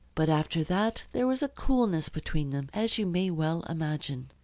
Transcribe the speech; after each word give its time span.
But 0.15 0.29
after 0.29 0.63
that 0.63 1.03
there 1.11 1.27
was 1.27 1.43
a 1.43 1.47
coolness 1.47 2.09
between 2.09 2.49
them, 2.49 2.69
as 2.73 2.97
you 2.97 3.05
may 3.05 3.29
well 3.29 3.61
imagine. 3.69 4.31